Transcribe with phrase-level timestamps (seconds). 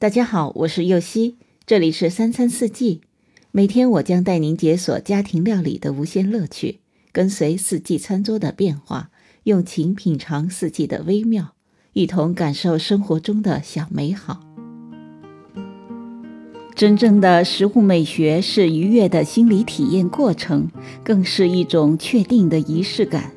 [0.00, 3.00] 大家好，我是右希，这里是三餐四季。
[3.50, 6.78] 每天我将带您解锁家庭料理的无限乐趣，
[7.10, 9.10] 跟随四季餐桌的变化，
[9.42, 11.54] 用情品尝四季的微妙，
[11.94, 14.38] 一同感受生活中的小美好。
[16.76, 20.68] 真正的食物美学是愉悦的心理体验过程，
[21.02, 23.32] 更是一种确定的仪式感。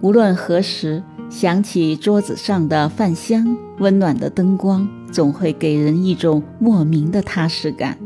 [0.00, 7.98] 无论何时，想起桌子上的饭香、温暖的灯光，总会给人一种莫名的踏实感。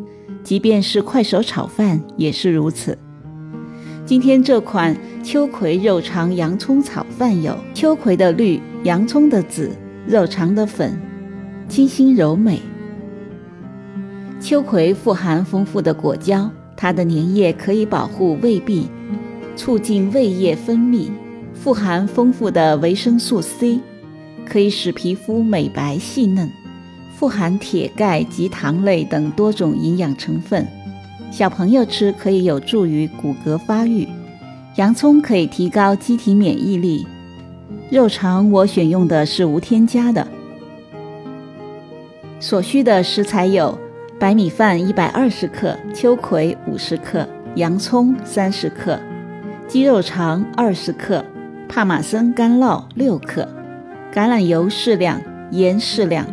[0.42, 2.97] 即便是快手炒饭也是如此。
[4.06, 9.70] 今天这款秋葵肉肠洋葱炒饭有秋葵的绿、洋葱的紫、
[10.06, 10.98] 肉肠的粉，
[11.69, 12.62] 清新柔美。
[14.41, 18.87] 秋葵富含丰富的果胶，它的粘液可以保护胃壁，
[19.55, 21.11] 促进胃液分泌；
[21.62, 23.80] 富含丰富的维生素 C，
[24.47, 26.48] 可以使皮肤美白细嫩；
[27.15, 30.67] 富含铁、钙及糖类等多种营养成分，
[31.33, 34.09] 小朋友吃可以有助于骨骼发育。
[34.77, 37.06] 洋葱可以提高机体免疫力。
[37.91, 40.27] 肉肠我选用的是无添加的。
[42.39, 43.78] 所需的食材有。
[44.20, 48.98] 白米饭一百二十克，秋葵五十克，洋葱三十克，
[49.69, 51.25] 鸡肉肠二十克，
[51.69, 53.47] 帕玛森干酪六克，
[54.12, 56.27] 橄榄油适量，盐适量。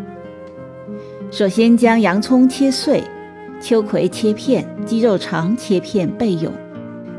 [1.29, 3.03] 首先将洋葱切碎，
[3.59, 6.51] 秋葵切片，鸡肉肠切片备用。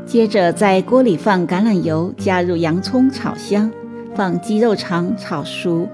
[0.05, 3.71] 接着在锅里放橄榄油，加入洋葱炒香，
[4.15, 5.87] 放鸡肉肠炒熟，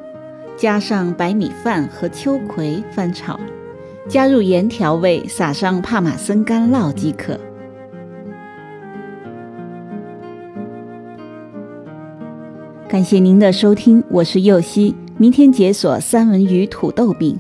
[0.55, 3.37] 加上白米饭和秋葵翻炒。
[4.08, 7.37] 加入盐调味，撒上帕玛森干酪即可。
[12.94, 17.36] 感谢您的收听，我是右希，明天解锁三文鱼土豆饼。